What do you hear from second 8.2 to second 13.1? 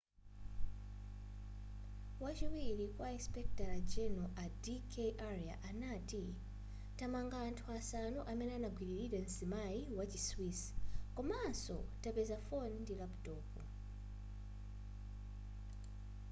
amene anagwililira mzimayi wa chi swiss komanso tapeza foni ndi